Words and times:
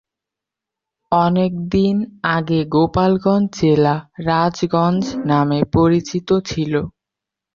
অনেক 1.11 1.51
দিন 1.71 1.95
আগে 2.31 2.59
গোপালগঞ্জ 2.73 3.47
জেলা 3.59 3.95
রাজগঞ্জ 4.27 5.03
নামে 5.25 5.59
পরিচিত 5.75 6.29
ছিল। 6.45 6.73